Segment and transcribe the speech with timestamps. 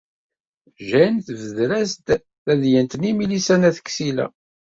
[0.89, 2.07] Jane tebder-as-d
[2.45, 4.27] tadyant-nni i Milisa n At Ksila.